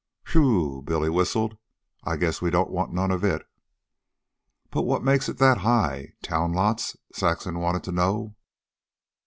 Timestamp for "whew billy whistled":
0.29-1.57